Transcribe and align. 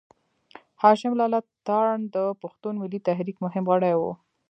هاشم 0.81 1.13
لالا 1.19 1.39
تارڼ 1.65 1.97
د 2.15 2.17
پښتون 2.41 2.73
ملي 2.81 2.99
تحريک 3.07 3.37
مهم 3.45 3.63
غړی 3.71 3.93
و. 3.95 4.01